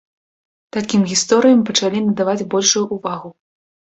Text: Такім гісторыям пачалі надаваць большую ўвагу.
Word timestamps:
Такім 0.77 1.01
гісторыям 1.11 1.61
пачалі 1.67 1.99
надаваць 2.05 2.47
большую 2.55 2.81
ўвагу. 2.97 3.29